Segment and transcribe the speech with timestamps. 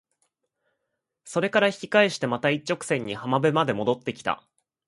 [1.25, 4.41] それから引き返してまた一直線に浜辺まで戻って来た。